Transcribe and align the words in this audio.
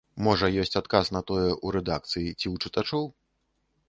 Можа, 0.27 0.47
ёсць 0.61 0.77
адказ 0.79 1.11
на 1.15 1.19
тое 1.31 1.45
ў 1.49 1.67
рэдакцыі 1.75 2.25
ці 2.39 2.47
ў 2.53 2.57
чытачоў? 2.65 3.03